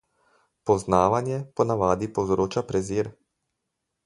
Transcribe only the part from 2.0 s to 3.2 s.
povzroča prezir.